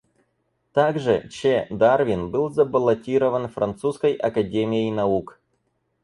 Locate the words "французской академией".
3.47-4.89